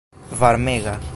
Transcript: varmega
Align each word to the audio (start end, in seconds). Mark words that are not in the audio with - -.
varmega 0.33 0.99